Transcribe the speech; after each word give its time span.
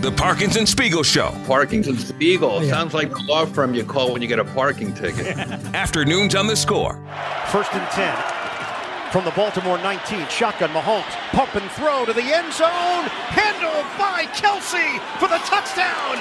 The 0.00 0.10
Parkinson 0.12 0.64
Spiegel 0.64 1.02
Show. 1.02 1.30
Parkinson 1.46 1.98
Spiegel. 1.98 2.62
Sounds 2.62 2.94
like 2.94 3.10
the 3.10 3.22
law 3.24 3.44
firm 3.44 3.74
you 3.74 3.84
call 3.84 4.14
when 4.14 4.22
you 4.22 4.28
get 4.28 4.38
a 4.38 4.44
parking 4.44 4.94
ticket. 4.94 5.36
Afternoons 5.74 6.34
on 6.34 6.46
the 6.46 6.56
score. 6.56 6.94
First 7.48 7.74
and 7.74 7.86
10 7.90 9.12
from 9.12 9.26
the 9.26 9.30
Baltimore 9.32 9.76
19. 9.76 10.26
Shotgun 10.28 10.70
Mahomes. 10.70 11.04
Pump 11.32 11.54
and 11.54 11.70
throw 11.72 12.06
to 12.06 12.14
the 12.14 12.22
end 12.22 12.50
zone. 12.54 13.04
Handled 13.28 13.84
by 13.98 14.24
Kelce 14.32 14.98
for 15.18 15.28
the 15.28 15.36
touchdown. 15.44 16.16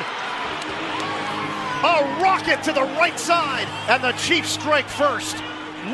A 1.82 2.22
rocket 2.22 2.62
to 2.64 2.74
the 2.74 2.84
right 3.00 3.18
side. 3.18 3.68
And 3.88 4.04
the 4.04 4.12
Chiefs 4.20 4.50
strike 4.50 4.90
first. 4.90 5.38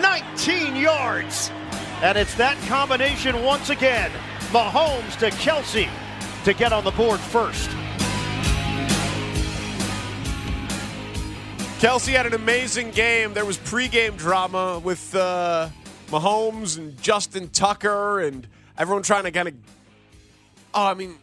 19 0.02 0.76
yards. 0.76 1.52
And 2.02 2.17
it's 2.17 2.34
that 2.34 2.58
combination 2.67 3.44
once 3.44 3.70
again. 3.70 4.09
Mahomes 4.50 5.16
to 5.20 5.30
Kelce 5.30 5.88
to 6.45 6.54
get 6.54 6.72
on 6.72 6.84
the 6.84 6.92
board 6.92 7.20
first. 7.20 7.70
Kelce 11.86 12.14
had 12.14 12.25
an 12.25 12.33
amazing 12.33 12.89
game. 12.89 13.36
There 13.36 13.45
was 13.45 13.59
pregame 13.59 14.17
drama 14.17 14.81
with 14.83 15.14
uh, 15.14 15.69
Mahomes 16.08 16.80
and 16.80 17.00
Justin 17.00 17.47
Tucker 17.50 18.22
and 18.22 18.47
everyone 18.75 19.03
trying 19.03 19.25
to 19.25 19.30
kind 19.30 19.50
of, 19.50 19.53
oh, 20.73 20.88
I 20.88 20.95
mean, 20.95 21.14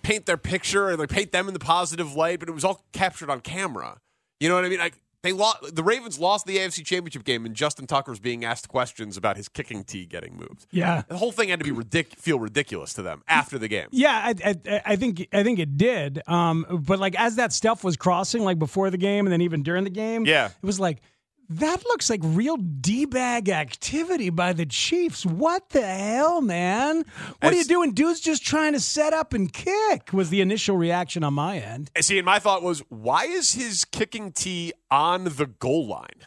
paint 0.00 0.24
their 0.24 0.38
picture 0.38 0.88
and 0.88 0.98
like 0.98 1.10
paint 1.10 1.32
them 1.32 1.48
in 1.48 1.52
the 1.52 1.60
positive 1.60 2.14
light, 2.14 2.40
but 2.40 2.48
it 2.48 2.52
was 2.52 2.64
all 2.64 2.82
captured 2.94 3.28
on 3.28 3.40
camera. 3.40 3.98
You 4.40 4.48
know 4.48 4.54
what 4.54 4.64
I 4.64 4.70
mean? 4.70 4.78
Like 4.78 4.94
they 5.26 5.32
lost. 5.32 5.74
The 5.74 5.82
Ravens 5.82 6.18
lost 6.18 6.46
the 6.46 6.56
AFC 6.58 6.84
Championship 6.84 7.24
game, 7.24 7.44
and 7.44 7.54
Justin 7.54 7.86
Tucker 7.86 8.12
was 8.12 8.20
being 8.20 8.44
asked 8.44 8.68
questions 8.68 9.16
about 9.16 9.36
his 9.36 9.48
kicking 9.48 9.84
tee 9.84 10.06
getting 10.06 10.36
moved. 10.36 10.66
Yeah, 10.70 11.02
the 11.08 11.16
whole 11.16 11.32
thing 11.32 11.48
had 11.48 11.58
to 11.58 11.64
be 11.64 11.72
ridic- 11.72 12.16
feel 12.16 12.38
ridiculous 12.38 12.94
to 12.94 13.02
them 13.02 13.22
after 13.28 13.58
the 13.58 13.68
game. 13.68 13.88
Yeah, 13.90 14.12
I, 14.12 14.34
I, 14.44 14.82
I 14.86 14.96
think 14.96 15.26
I 15.32 15.42
think 15.42 15.58
it 15.58 15.76
did. 15.76 16.22
Um, 16.28 16.66
but 16.86 16.98
like 16.98 17.18
as 17.18 17.36
that 17.36 17.52
stuff 17.52 17.82
was 17.84 17.96
crossing, 17.96 18.44
like 18.44 18.58
before 18.58 18.90
the 18.90 18.98
game 18.98 19.26
and 19.26 19.32
then 19.32 19.40
even 19.40 19.62
during 19.62 19.84
the 19.84 19.90
game, 19.90 20.24
yeah, 20.24 20.46
it 20.46 20.66
was 20.66 20.78
like 20.80 21.02
that 21.48 21.84
looks 21.84 22.10
like 22.10 22.20
real 22.22 22.56
d 22.56 23.04
bag 23.04 23.48
activity 23.48 24.30
by 24.30 24.52
the 24.52 24.66
Chiefs. 24.66 25.24
What 25.24 25.70
the 25.70 25.82
hell, 25.86 26.40
man? 26.40 27.04
What 27.40 27.52
are 27.52 27.56
you 27.56 27.64
doing? 27.64 27.92
Dude's 27.92 28.20
just 28.20 28.44
trying 28.44 28.72
to 28.72 28.80
set 28.80 29.12
up 29.12 29.32
and 29.32 29.52
kick. 29.52 30.12
Was 30.12 30.30
the 30.30 30.40
initial 30.40 30.76
reaction 30.76 31.22
on 31.24 31.34
my 31.34 31.58
end? 31.58 31.90
See, 32.00 32.18
and 32.18 32.26
my 32.26 32.38
thought 32.38 32.62
was, 32.62 32.80
why 32.88 33.24
is 33.24 33.52
his 33.52 33.84
kicking 33.84 34.32
tee 34.32 34.72
on 34.90 35.24
the 35.24 35.46
goal 35.46 35.86
line? 35.86 36.26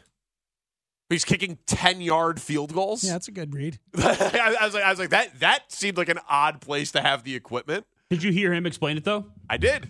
He's 1.09 1.25
kicking 1.25 1.57
ten 1.65 2.01
yard 2.01 2.39
field 2.39 2.73
goals. 2.73 3.03
Yeah, 3.03 3.13
that's 3.13 3.27
a 3.27 3.31
good 3.31 3.53
read. 3.53 3.79
I, 3.97 4.57
was 4.61 4.73
like, 4.73 4.83
I 4.83 4.89
was 4.91 4.99
like, 4.99 5.09
that 5.09 5.39
that 5.39 5.71
seemed 5.71 5.97
like 5.97 6.09
an 6.09 6.19
odd 6.29 6.61
place 6.61 6.91
to 6.91 7.01
have 7.01 7.23
the 7.23 7.35
equipment. 7.35 7.85
Did 8.11 8.21
you 8.23 8.31
hear 8.31 8.53
him 8.53 8.65
explain 8.67 8.95
it 8.95 9.03
though? 9.03 9.25
I 9.49 9.57
did. 9.57 9.89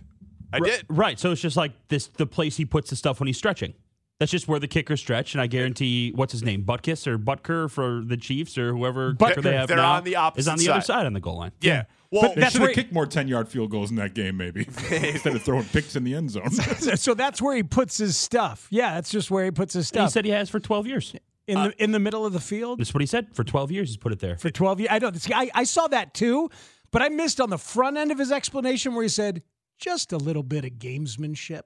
I 0.54 0.58
R- 0.58 0.66
did. 0.66 0.86
Right. 0.88 1.20
So 1.20 1.32
it's 1.32 1.42
just 1.42 1.58
like 1.58 1.74
this 1.90 2.08
the 2.08 2.26
place 2.26 2.56
he 2.56 2.64
puts 2.66 2.90
the 2.90 2.96
stuff 2.96 3.20
when 3.20 3.28
he's 3.28 3.38
stretching. 3.38 3.74
That's 4.20 4.32
just 4.32 4.50
where 4.50 4.60
the 4.60 4.68
kickers 4.68 5.00
stretch, 5.00 5.34
and 5.34 5.42
I 5.42 5.48
guarantee 5.48 6.12
what's 6.14 6.34
his 6.34 6.44
name, 6.44 6.64
Butkus 6.64 7.08
or 7.08 7.18
Butker 7.18 7.72
for 7.72 8.02
the 8.06 8.18
Chiefs 8.18 8.58
or 8.58 8.74
whoever 8.76 9.14
Butker. 9.14 9.28
kicker 9.30 9.42
they 9.42 9.56
have 9.56 9.68
They're 9.70 9.78
now 9.78 9.94
on 9.94 10.04
the 10.04 10.18
opposite 10.18 10.42
is 10.42 10.48
on 10.50 10.58
the 10.58 10.66
side. 10.66 10.72
other 10.74 10.82
side 10.82 11.06
on 11.06 11.14
the 11.14 11.22
goal 11.22 11.38
line. 11.38 11.52
Yeah. 11.62 11.84
Well, 12.12 12.24
But 12.24 12.36
They 12.36 12.42
that's 12.42 12.52
should 12.52 12.62
where 12.62 12.70
have 12.72 12.76
kicked 12.76 12.92
more 12.92 13.06
10 13.06 13.30
yard 13.30 13.48
field 13.48 13.72
goals 13.72 13.92
in 13.92 13.96
that 13.96 14.14
game, 14.16 14.36
maybe, 14.36 14.66
instead 14.92 15.36
of 15.36 15.42
throwing 15.42 15.64
picks 15.66 15.96
in 15.96 16.04
the 16.04 16.16
end 16.16 16.32
zone. 16.32 16.50
so 16.52 17.14
that's 17.14 17.42
where 17.42 17.56
he 17.56 17.64
puts 17.64 17.98
his 17.98 18.18
stuff. 18.18 18.68
Yeah, 18.70 18.96
that's 18.96 19.10
just 19.10 19.32
where 19.32 19.46
he 19.46 19.52
puts 19.52 19.74
his 19.74 19.88
stuff. 19.88 20.10
He 20.10 20.12
said 20.12 20.26
he 20.26 20.32
has 20.32 20.50
for 20.50 20.60
twelve 20.60 20.86
years. 20.86 21.16
in 21.48 21.56
the 21.56 21.62
uh, 21.62 21.72
in 21.78 21.92
the 21.92 22.00
middle 22.00 22.26
of 22.26 22.34
the 22.34 22.40
field 22.42 22.80
That's 22.80 22.94
what 22.94 23.00
he 23.02 23.08
said. 23.08 23.28
For 23.34 23.46
twelve 23.46 23.72
years, 23.72 23.88
he's 23.90 23.98
put 23.98 24.12
it 24.12 24.20
there. 24.20 24.36
for 24.38 24.50
twelve 24.50 24.82
years. 24.82 24.90
I 24.92 25.00
don't. 25.00 25.18
See, 25.22 25.34
I, 25.34 25.50
I 25.56 25.64
saw 25.64 25.88
that 25.88 26.14
too, 26.14 26.50
but 26.92 27.02
I 27.02 27.08
missed 27.08 27.40
on 27.40 27.50
the 27.52 27.58
front 27.58 27.96
end 27.96 28.12
of 28.12 28.18
his 28.18 28.32
explanation 28.34 28.96
where 28.96 29.04
he 29.04 29.10
said 29.10 29.44
just 29.78 30.12
a 30.12 30.18
little 30.18 30.44
bit 30.44 30.66
of 30.66 30.72
gamesmanship. 30.72 31.62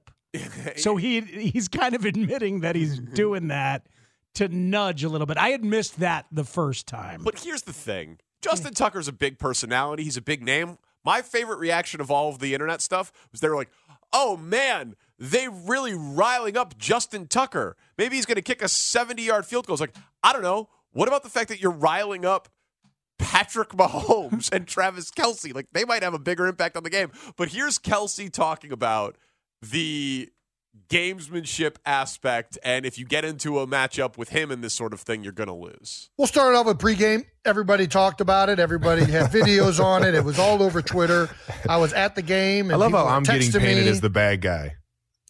So 0.76 0.96
he 0.96 1.20
he's 1.20 1.68
kind 1.68 1.94
of 1.94 2.04
admitting 2.04 2.60
that 2.60 2.76
he's 2.76 2.98
doing 3.14 3.48
that 3.48 3.86
to 4.34 4.48
nudge 4.48 5.04
a 5.04 5.08
little 5.08 5.26
bit. 5.26 5.36
I 5.36 5.50
had 5.50 5.64
missed 5.64 6.00
that 6.00 6.26
the 6.30 6.44
first 6.44 6.86
time. 6.86 7.22
But 7.22 7.38
here's 7.38 7.62
the 7.62 7.72
thing 7.72 8.18
Justin 8.42 8.74
Tucker's 8.74 9.08
a 9.08 9.12
big 9.12 9.38
personality, 9.38 10.04
he's 10.04 10.16
a 10.16 10.22
big 10.22 10.42
name. 10.42 10.78
My 11.04 11.20
favorite 11.22 11.58
reaction 11.58 12.00
of 12.00 12.10
all 12.10 12.30
of 12.30 12.38
the 12.38 12.54
internet 12.54 12.80
stuff 12.80 13.12
was 13.30 13.40
they 13.40 13.48
were 13.48 13.56
like, 13.56 13.70
oh 14.12 14.36
man, 14.36 14.94
they 15.18 15.48
really 15.48 15.94
riling 15.94 16.56
up 16.56 16.78
Justin 16.78 17.26
Tucker. 17.26 17.76
Maybe 17.98 18.16
he's 18.16 18.26
going 18.26 18.36
to 18.36 18.42
kick 18.42 18.62
a 18.62 18.68
70 18.68 19.22
yard 19.22 19.44
field 19.46 19.66
goal. 19.66 19.74
It's 19.74 19.80
like, 19.80 19.94
I 20.22 20.32
don't 20.32 20.42
know. 20.42 20.68
What 20.92 21.08
about 21.08 21.22
the 21.22 21.28
fact 21.28 21.48
that 21.48 21.60
you're 21.60 21.72
riling 21.72 22.24
up 22.24 22.48
Patrick 23.18 23.70
Mahomes 23.70 24.48
and 24.52 24.66
Travis 24.66 25.10
Kelce? 25.10 25.54
Like, 25.54 25.66
they 25.72 25.84
might 25.84 26.02
have 26.02 26.14
a 26.14 26.18
bigger 26.18 26.46
impact 26.46 26.76
on 26.76 26.84
the 26.84 26.90
game. 26.90 27.10
But 27.36 27.48
here's 27.48 27.78
Kelce 27.78 28.32
talking 28.32 28.72
about 28.72 29.16
the 29.70 30.28
gamesmanship 30.88 31.76
aspect. 31.86 32.58
And 32.64 32.84
if 32.84 32.98
you 32.98 33.04
get 33.06 33.24
into 33.24 33.58
a 33.58 33.66
matchup 33.66 34.16
with 34.16 34.30
him 34.30 34.50
in 34.50 34.60
this 34.60 34.74
sort 34.74 34.92
of 34.92 35.00
thing, 35.00 35.22
you're 35.22 35.32
going 35.32 35.48
to 35.48 35.54
lose. 35.54 36.10
We'll 36.18 36.26
start 36.26 36.54
off 36.54 36.66
with 36.66 36.78
pregame. 36.78 37.24
Everybody 37.44 37.86
talked 37.86 38.20
about 38.20 38.48
it. 38.48 38.58
Everybody 38.58 39.04
had 39.04 39.30
videos 39.30 39.82
on 39.82 40.04
it. 40.04 40.14
It 40.14 40.24
was 40.24 40.38
all 40.38 40.62
over 40.62 40.82
Twitter. 40.82 41.28
I 41.68 41.76
was 41.78 41.92
at 41.92 42.14
the 42.14 42.22
game. 42.22 42.66
And 42.66 42.74
I 42.74 42.76
love 42.76 42.92
how 42.92 43.06
I'm 43.06 43.22
getting 43.22 43.42
texting 43.48 43.60
painted 43.60 43.84
me. 43.84 43.90
as 43.90 44.00
the 44.00 44.10
bad 44.10 44.40
guy. 44.40 44.74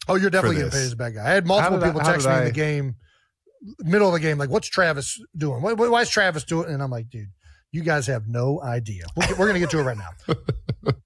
Oh, 0.07 0.15
you're 0.15 0.29
definitely 0.29 0.57
getting 0.57 0.71
this. 0.71 0.79
paid 0.79 0.85
as 0.85 0.93
a 0.93 0.97
bad 0.97 1.15
guy. 1.15 1.25
I 1.25 1.29
had 1.33 1.45
multiple 1.47 1.79
How 1.79 1.79
did 1.79 1.83
I- 1.85 1.89
people 1.89 2.01
how 2.01 2.11
text 2.11 2.27
did 2.27 2.33
me 2.33 2.37
in 2.39 2.45
the 2.45 2.51
game, 2.51 2.95
middle 3.79 4.07
of 4.07 4.13
the 4.13 4.19
game, 4.19 4.37
like, 4.37 4.49
"What's 4.51 4.67
Travis 4.67 5.19
doing? 5.35 5.61
Why, 5.63 5.73
why 5.73 6.01
is 6.01 6.09
Travis 6.09 6.43
doing?" 6.43 6.69
And 6.71 6.83
I'm 6.83 6.91
like, 6.91 7.09
"Dude, 7.09 7.29
you 7.71 7.81
guys 7.81 8.05
have 8.05 8.27
no 8.27 8.61
idea. 8.61 9.05
We're, 9.15 9.29
we're 9.31 9.47
going 9.47 9.53
to 9.55 9.59
get 9.59 9.71
to 9.71 9.79
it 9.79 9.83
right 9.83 9.97
now." 9.97 10.11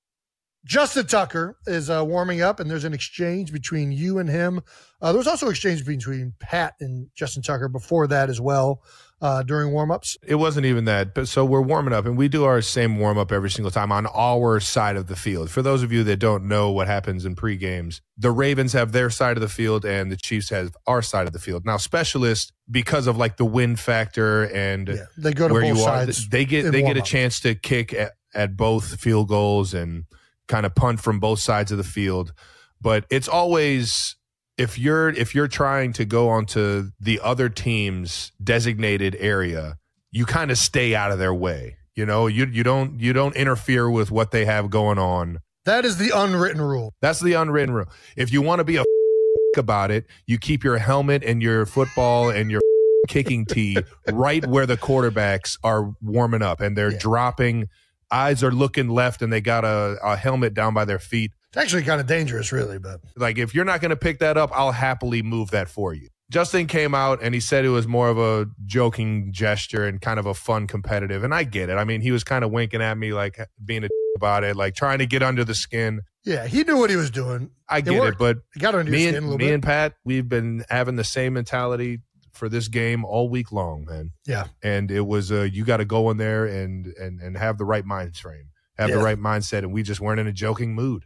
Justin 0.69 1.07
Tucker 1.07 1.57
is 1.66 1.90
uh, 1.90 2.06
warming 2.06 2.44
up, 2.44 2.59
and 2.59 2.69
there's 2.69 2.84
an 2.84 2.94
exchange 2.94 3.52
between 3.52 3.91
you 3.91 4.19
and 4.19 4.30
him. 4.30 4.62
Uh, 5.02 5.12
there 5.12 5.18
was 5.18 5.25
also 5.25 5.47
an 5.47 5.50
exchange 5.50 5.84
between 5.84 6.31
Pat 6.40 6.75
and 6.80 7.09
Justin 7.16 7.41
Tucker 7.41 7.68
before 7.68 8.06
that 8.06 8.30
as 8.30 8.40
well 8.40 8.84
uh, 9.19 9.41
during 9.41 9.74
warmups. 9.74 10.16
It 10.22 10.35
wasn't 10.35 10.68
even 10.68 10.85
that. 10.85 11.16
But 11.16 11.28
so 11.28 11.44
we're 11.44 11.63
warming 11.63 11.91
up, 11.91 12.06
and 12.06 12.16
we 12.16 12.28
do 12.28 12.44
our 12.44 12.62
same 12.62 13.00
warm 13.00 13.18
up 13.18 13.31
every 13.31 13.50
single 13.50 13.72
time 13.72 13.91
on 13.91 14.06
our 14.13 14.59
side 14.59 14.96
of 14.96 15.07
the 15.07 15.16
field. 15.16 15.50
For 15.50 15.63
those 15.63 15.81
of 15.81 15.91
you 15.91 16.03
that 16.03 16.18
don't 16.18 16.47
know 16.47 16.69
what 16.69 16.86
happens 16.86 17.25
in 17.25 17.34
pre 17.34 17.57
games, 17.57 18.01
the 18.16 18.30
Ravens 18.30 18.74
have 18.74 18.91
their 18.91 19.09
side 19.09 19.38
of 19.38 19.41
the 19.41 19.50
field, 19.50 19.86
and 19.86 20.12
the 20.12 20.18
Chiefs 20.18 20.51
have 20.51 20.78
our 20.86 21.01
side 21.01 21.25
of 21.25 21.34
the 21.34 21.40
field. 21.40 21.66
Now, 21.66 21.78
specialists, 21.78 22.51
because 22.69 23.07
of 23.07 23.18
like 23.18 23.38
the 23.38 23.46
win 23.46 23.75
factor 23.75 24.44
and 24.44 24.88
Yeah, 24.88 25.06
they 25.18 25.34
go 25.34 25.47
to 25.47 25.53
where 25.56 25.63
both 25.63 25.78
you 25.80 25.84
are, 25.84 26.06
they 26.06 26.46
get 26.46 26.72
they 26.72 26.84
get 26.84 26.96
a 26.96 27.01
chance 27.01 27.40
to 27.40 27.56
kick 27.56 27.91
at, 27.91 28.12
at 28.36 28.56
both 28.56 29.01
field 29.01 29.30
goals 29.30 29.74
and 29.74 30.06
kind 30.49 30.65
of 30.65 30.75
punt 30.75 30.99
from 30.99 31.21
both 31.21 31.39
sides 31.39 31.71
of 31.71 31.77
the 31.77 31.83
field. 31.85 32.33
But 32.81 33.05
it's 33.09 33.29
always 33.29 34.17
if 34.57 34.77
you're 34.77 35.09
if 35.09 35.33
you're 35.33 35.47
trying 35.47 35.93
to 35.93 36.05
go 36.05 36.29
onto 36.29 36.89
the 36.99 37.21
other 37.23 37.47
team's 37.47 38.33
designated 38.43 39.15
area, 39.19 39.77
you 40.11 40.25
kind 40.25 40.51
of 40.51 40.57
stay 40.57 40.93
out 40.93 41.11
of 41.11 41.19
their 41.19 41.33
way. 41.33 41.77
You 41.95 42.05
know, 42.05 42.27
you 42.27 42.45
you 42.45 42.63
don't 42.63 42.99
you 42.99 43.13
don't 43.13 43.35
interfere 43.35 43.89
with 43.89 44.11
what 44.11 44.31
they 44.31 44.45
have 44.45 44.69
going 44.69 44.99
on. 44.99 45.39
That 45.65 45.85
is 45.85 45.97
the 45.97 46.11
unwritten 46.13 46.61
rule. 46.61 46.94
That's 47.01 47.19
the 47.19 47.33
unwritten 47.33 47.74
rule. 47.74 47.88
If 48.18 48.33
you 48.33 48.41
want 48.41 48.59
to 48.59 48.63
be 48.65 48.77
a 48.77 48.83
about 49.57 49.91
it, 49.91 50.06
you 50.25 50.38
keep 50.38 50.63
your 50.63 50.77
helmet 50.77 51.24
and 51.24 51.41
your 51.41 51.65
football 51.65 52.29
and 52.29 52.51
your 52.51 52.62
kicking 53.07 53.45
tee 53.45 53.77
right 54.12 54.45
where 54.45 54.65
the 54.65 54.77
quarterbacks 54.77 55.57
are 55.63 55.94
warming 56.01 56.41
up 56.41 56.59
and 56.59 56.77
they're 56.77 56.91
dropping. 56.91 57.68
Eyes 58.11 58.44
are 58.44 58.51
looking 58.51 58.89
left 58.89 59.21
and 59.21 59.31
they 59.31 59.41
got 59.41 59.63
a, 59.65 59.97
a 60.03 60.15
helmet 60.15 60.53
down 60.53 60.73
by 60.73 60.85
their 60.85 61.00
feet. 61.00 61.31
It's 61.50 61.57
actually 61.57 61.83
kind 61.83 62.00
of 62.01 62.07
dangerous, 62.07 62.51
really, 62.51 62.77
but 62.79 63.01
Like, 63.15 63.38
if 63.38 63.56
you're 63.56 63.65
not 63.65 63.81
going 63.81 63.89
to 63.89 63.95
pick 63.95 64.19
that 64.19 64.38
up, 64.38 64.51
I'll 64.53 64.71
happily 64.71 65.21
move 65.23 65.51
that 65.51 65.67
for 65.67 65.94
you. 65.94 66.09
Justin 66.31 66.67
came 66.67 66.94
out 66.94 67.19
and 67.23 67.33
he 67.33 67.39
said 67.39 67.65
it 67.65 67.69
was 67.69 67.88
more 67.88 68.07
of 68.09 68.19
a 68.19 68.47
joking 68.67 69.31
gesture 69.33 69.85
and 69.88 70.00
kind 70.00 70.19
of 70.19 70.27
a 70.27 70.35
fun 70.35 70.67
competitive. 70.67 71.23
And 71.23 71.33
I 71.33 71.44
get 71.44 71.69
it. 71.69 71.73
I 71.73 71.85
mean, 71.85 72.01
he 72.01 72.11
was 72.11 72.23
kind 72.23 72.44
of 72.45 72.51
winking 72.51 72.81
at 72.83 72.97
me, 73.00 73.13
like 73.13 73.39
being 73.65 73.83
a 73.83 73.88
about 74.15 74.44
it, 74.44 74.55
like 74.55 74.75
trying 74.75 75.00
to 75.00 75.05
get 75.07 75.23
under 75.23 75.44
the 75.44 75.55
skin. 75.55 76.01
yeah, 76.25 76.45
he 76.45 76.63
knew 76.63 76.77
what 76.77 76.89
he 76.89 76.95
was 76.95 77.09
doing. 77.09 77.50
I 77.69 77.81
get 77.81 78.03
it, 78.03 78.15
but 78.19 78.38
He 78.53 78.59
got 78.59 78.75
under 78.75 78.91
me 78.91 79.03
your 79.03 79.12
skin 79.12 79.15
a 79.15 79.17
and 79.17 79.25
little 79.27 79.38
me 79.39 79.45
bit. 79.45 79.53
and 79.55 79.63
Pat, 79.63 79.94
we've 80.03 80.27
been 80.27 80.65
having 80.69 80.97
the 80.97 81.03
same 81.03 81.33
mentality 81.33 82.00
for 82.39 82.50
this 82.50 82.68
game 82.68 83.06
all 83.06 83.30
week 83.30 83.51
long, 83.51 83.86
man. 83.86 84.12
Yeah. 84.25 84.45
And 84.63 84.89
it 84.89 85.06
was 85.06 85.31
uh, 85.31 85.41
you 85.41 85.63
got 85.65 85.77
to 85.77 85.86
go 85.86 86.09
in 86.09 86.18
there 86.18 86.45
and 86.45 86.88
and 87.00 87.19
and 87.21 87.38
have 87.38 87.57
the 87.59 87.65
right 87.65 87.86
mind 87.86 88.15
frame, 88.15 88.50
have 88.77 88.89
the 88.89 88.97
right 89.03 89.19
mindset, 89.19 89.59
and 89.59 89.71
we 89.71 89.83
just 89.83 90.01
weren't 90.01 90.19
in 90.19 90.25
a 90.27 90.31
joking 90.33 90.74
mood. 90.74 91.03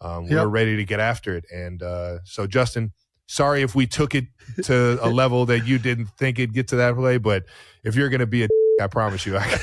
Um, 0.00 0.24
we 0.24 0.30
Yep. 0.30 0.44
were 0.44 0.48
ready 0.50 0.76
to 0.76 0.84
get 0.84 1.00
after 1.00 1.36
it, 1.36 1.44
and 1.52 1.82
uh, 1.82 2.18
so 2.24 2.46
Justin, 2.46 2.92
sorry 3.26 3.62
if 3.62 3.74
we 3.74 3.86
took 3.86 4.14
it 4.14 4.26
to 4.64 4.98
a 5.02 5.08
level 5.22 5.44
that 5.46 5.66
you 5.66 5.78
didn't 5.78 6.06
think 6.18 6.38
it'd 6.38 6.54
get 6.54 6.68
to 6.68 6.76
that 6.76 6.96
way, 6.96 7.18
but 7.18 7.44
if 7.82 7.96
you're 7.96 8.08
going 8.10 8.20
to 8.20 8.26
be 8.26 8.44
a, 8.44 8.48
I 8.80 8.86
promise 8.86 9.26
you, 9.26 9.36
I 9.38 9.44
can, 9.48 9.60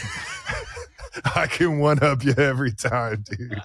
I 1.35 1.47
can 1.47 1.79
one 1.79 2.03
up 2.03 2.23
you 2.23 2.33
every 2.33 2.73
time, 2.73 3.23
dude. 3.29 3.61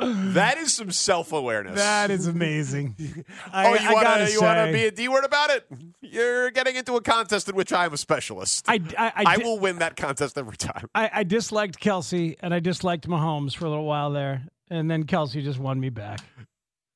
That 0.00 0.58
is 0.58 0.74
some 0.74 0.90
self 0.90 1.32
awareness. 1.32 1.76
That 1.76 2.10
is 2.10 2.26
amazing. 2.26 2.96
I, 3.52 3.66
oh, 3.66 3.74
you 3.74 3.92
want 3.92 4.04
gotta 4.04 4.30
you 4.30 4.40
want 4.40 4.66
to 4.66 4.72
be 4.72 4.84
a 4.86 4.90
D 4.90 5.08
word 5.08 5.24
about 5.24 5.50
it? 5.50 5.66
You're 6.00 6.50
getting 6.50 6.76
into 6.76 6.94
a 6.96 7.00
contest 7.00 7.48
in 7.48 7.56
which 7.56 7.72
I 7.72 7.84
am 7.84 7.92
a 7.92 7.96
specialist. 7.96 8.64
I, 8.68 8.80
I, 8.96 9.06
I, 9.06 9.12
I 9.26 9.36
di- 9.36 9.44
will 9.44 9.58
win 9.58 9.78
that 9.78 9.96
contest 9.96 10.38
every 10.38 10.56
time. 10.56 10.88
I, 10.94 11.10
I 11.12 11.22
disliked 11.24 11.80
Kelce 11.80 12.36
and 12.40 12.54
I 12.54 12.60
disliked 12.60 13.08
Mahomes 13.08 13.56
for 13.56 13.66
a 13.66 13.70
little 13.70 13.86
while 13.86 14.10
there, 14.10 14.42
and 14.70 14.90
then 14.90 15.04
Kelce 15.04 15.42
just 15.42 15.58
won 15.58 15.80
me 15.80 15.90
back. 15.90 16.20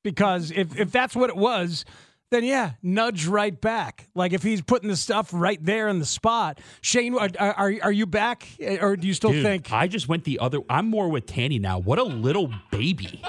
Because 0.03 0.51
if 0.51 0.77
if 0.77 0.91
that's 0.91 1.15
what 1.15 1.29
it 1.29 1.35
was, 1.37 1.85
then 2.33 2.43
yeah, 2.43 2.71
nudge 2.81 3.27
right 3.27 3.59
back. 3.59 4.09
Like 4.15 4.33
if 4.33 4.41
he's 4.41 4.61
putting 4.61 4.89
the 4.89 4.95
stuff 4.95 5.29
right 5.33 5.63
there 5.63 5.87
in 5.87 5.99
the 5.99 6.05
spot. 6.05 6.59
Shane, 6.81 7.15
are 7.15 7.29
are, 7.39 7.73
are 7.83 7.91
you 7.91 8.05
back, 8.05 8.47
or 8.81 8.95
do 8.95 9.07
you 9.07 9.13
still 9.13 9.31
Dude, 9.31 9.43
think? 9.43 9.71
I 9.71 9.87
just 9.87 10.07
went 10.07 10.23
the 10.23 10.39
other. 10.39 10.59
I'm 10.69 10.89
more 10.89 11.09
with 11.09 11.27
Tanny 11.27 11.59
now. 11.59 11.79
What 11.79 11.99
a 11.99 12.03
little 12.03 12.51
baby. 12.71 13.21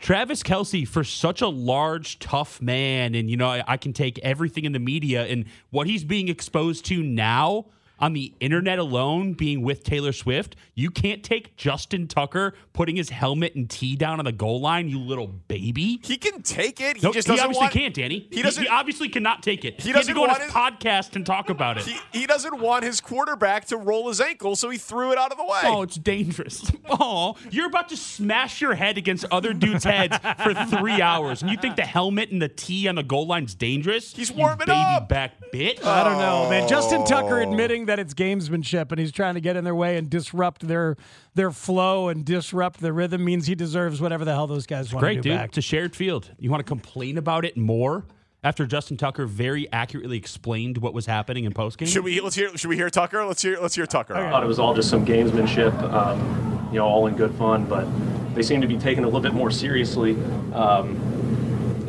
Travis 0.00 0.42
Kelce, 0.42 0.86
for 0.86 1.04
such 1.04 1.42
a 1.42 1.48
large, 1.48 2.18
tough 2.18 2.62
man, 2.62 3.14
and 3.14 3.28
you 3.28 3.36
know, 3.36 3.48
I, 3.48 3.64
I 3.66 3.76
can 3.76 3.92
take 3.92 4.18
everything 4.20 4.64
in 4.64 4.72
the 4.72 4.78
media 4.78 5.26
and 5.26 5.44
what 5.70 5.86
he's 5.86 6.04
being 6.04 6.28
exposed 6.28 6.86
to 6.86 7.02
now 7.02 7.66
on 8.00 8.12
the 8.12 8.32
internet 8.40 8.78
alone, 8.78 9.32
being 9.32 9.62
with 9.62 9.82
Taylor 9.84 10.12
Swift. 10.12 10.56
You 10.74 10.90
can't 10.90 11.22
take 11.24 11.56
Justin 11.56 12.06
Tucker 12.06 12.54
putting 12.72 12.96
his 12.96 13.10
helmet 13.10 13.54
and 13.56 13.68
tee 13.68 13.96
down 13.96 14.18
on 14.20 14.24
the 14.24 14.32
goal 14.32 14.60
line, 14.60 14.88
you 14.88 14.98
little 15.00 15.26
baby. 15.26 15.98
He 16.02 16.16
can 16.16 16.42
take 16.42 16.80
it. 16.80 16.96
He 16.98 17.02
Nope, 17.02 17.14
just 17.14 17.28
he 17.28 17.38
obviously 17.40 17.62
want. 17.62 17.72
can't, 17.72 17.94
Danny. 17.94 18.28
He 18.30 18.42
doesn't. 18.42 18.62
He, 18.62 18.68
obviously 18.68 19.08
cannot 19.08 19.42
take 19.42 19.64
it. 19.64 19.80
He 19.80 19.88
He, 19.88 19.92
doesn't 19.92 20.14
go 20.14 20.22
on 20.22 20.28
want 20.28 20.42
his 20.42 20.52
his- 20.52 20.54
podcast 20.54 21.16
and 21.16 21.26
talk 21.26 21.50
about 21.50 21.78
it. 21.78 21.84
he, 21.84 21.98
he 22.12 22.26
doesn't 22.26 22.60
want 22.60 22.84
his 22.84 23.00
quarterback 23.00 23.64
to 23.66 23.76
roll 23.76 24.08
his 24.08 24.20
ankle, 24.20 24.54
so 24.56 24.70
he 24.70 24.78
threw 24.78 25.10
it 25.12 25.18
out 25.18 25.32
of 25.32 25.38
the 25.38 25.44
way. 25.44 25.60
Oh, 25.64 25.82
it's 25.82 25.96
dangerous. 25.96 26.70
Oh, 26.90 27.36
you're 27.50 27.66
about 27.66 27.90
to 27.90 27.96
smash 27.98 28.62
your 28.62 28.74
head 28.74 28.96
against 28.96 29.26
other 29.30 29.52
dudes' 29.52 29.84
heads 29.84 30.16
for 30.42 30.54
three 30.54 31.02
hours, 31.02 31.42
and 31.42 31.50
you 31.50 31.58
think 31.58 31.76
the 31.76 31.82
helmet 31.82 32.30
and 32.30 32.40
the 32.40 32.48
tee 32.48 32.88
on 32.88 32.94
the 32.94 33.02
goal 33.02 33.26
line's 33.26 33.54
dangerous? 33.54 34.14
He's 34.16 34.30
You 34.30 34.36
warming 34.36 34.66
baby 34.66 34.72
up. 34.72 35.06
back 35.08 35.32
bitch. 35.52 35.84
I 35.84 36.02
don't 36.02 36.18
know, 36.18 36.48
man. 36.48 36.66
Justin 36.66 37.04
Tucker 37.04 37.40
Oh. 37.40 37.50
admitting 37.50 37.84
that 37.88 37.98
it's 37.98 38.14
gamesmanship 38.14 38.90
and 38.90 38.98
he's 38.98 39.12
trying 39.12 39.34
to 39.34 39.40
get 39.40 39.56
in 39.56 39.64
their 39.64 39.74
way 39.74 39.96
and 39.96 40.08
disrupt 40.08 40.66
their 40.66 40.96
their 41.34 41.50
flow 41.50 42.08
and 42.08 42.24
disrupt 42.24 42.80
the 42.80 42.92
rhythm 42.92 43.24
means 43.24 43.46
he 43.46 43.54
deserves 43.54 44.00
whatever 44.00 44.24
the 44.24 44.32
hell 44.32 44.46
those 44.46 44.66
guys 44.66 44.92
want 44.92 45.02
Great, 45.02 45.16
to 45.16 45.20
do 45.20 45.30
dude. 45.30 45.38
back. 45.38 45.48
It's 45.50 45.58
a 45.58 45.62
shared 45.62 45.94
field. 45.94 46.30
You 46.38 46.50
want 46.50 46.60
to 46.60 46.68
complain 46.68 47.18
about 47.18 47.44
it 47.44 47.56
more 47.56 48.04
after 48.44 48.66
Justin 48.66 48.96
Tucker 48.96 49.26
very 49.26 49.70
accurately 49.72 50.16
explained 50.16 50.78
what 50.78 50.94
was 50.94 51.06
happening 51.06 51.44
in 51.44 51.52
postgame? 51.52 51.88
Should 51.88 52.04
we 52.04 52.20
let's 52.20 52.36
hear? 52.36 52.56
Should 52.56 52.68
we 52.68 52.76
hear 52.76 52.90
Tucker? 52.90 53.24
Let's 53.24 53.42
hear. 53.42 53.58
Let's 53.60 53.74
hear 53.74 53.86
Tucker. 53.86 54.14
I 54.14 54.30
thought 54.30 54.42
it 54.42 54.46
was 54.46 54.58
all 54.58 54.74
just 54.74 54.90
some 54.90 55.04
gamesmanship, 55.04 55.76
um, 55.92 56.68
you 56.72 56.78
know, 56.78 56.86
all 56.86 57.06
in 57.06 57.16
good 57.16 57.34
fun, 57.34 57.64
but 57.64 57.86
they 58.34 58.42
seem 58.42 58.60
to 58.60 58.68
be 58.68 58.78
taken 58.78 59.04
a 59.04 59.06
little 59.06 59.20
bit 59.20 59.34
more 59.34 59.50
seriously. 59.50 60.12
Um, 60.52 60.96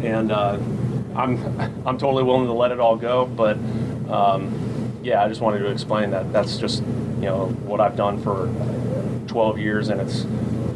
and 0.02 0.31
uh, 0.31 0.57
I'm, 1.16 1.60
I'm 1.86 1.98
totally 1.98 2.24
willing 2.24 2.48
to 2.48 2.54
let 2.54 2.72
it 2.72 2.80
all 2.80 2.95
go, 2.95 3.25
but 3.25 3.57
um, 4.10 4.69
yeah, 5.04 5.24
I 5.24 5.28
just 5.28 5.42
wanted 5.42 5.60
to 5.60 5.72
explain 5.72 6.12
that 6.12 6.31
that's 6.34 6.57
just, 6.57 6.81
you 6.84 7.25
know, 7.25 7.48
what 7.66 7.80
I've 7.80 7.96
done 7.96 8.22
for 8.22 8.48
12 9.28 9.60
years, 9.60 9.90
and 9.90 10.01
it's, 10.01 10.25